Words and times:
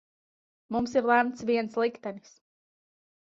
Mums 0.75 0.95
ir 1.01 1.09
lemts 1.09 1.45
viens 1.51 1.77
liktenis. 1.83 2.31